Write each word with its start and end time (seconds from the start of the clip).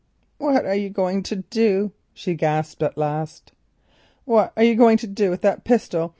"What 0.39 0.65
are 0.65 0.73
you 0.73 0.89
going 0.89 1.21
to 1.21 1.35
do?" 1.35 1.91
she 2.15 2.33
gasped 2.33 2.81
at 2.81 2.97
last. 2.97 3.51
"What 4.25 4.51
are 4.57 4.63
you 4.63 4.73
going 4.73 4.97
to 4.97 5.05
do 5.07 5.29
with 5.29 5.41
that 5.41 5.63
pistol? 5.63 6.09